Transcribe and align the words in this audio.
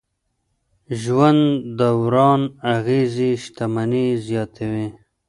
ژوند 1.01 1.43
دوران 1.79 2.41
اغېزې 2.73 3.29
شتمني 3.43 4.07
زیاتوي. 4.25 4.87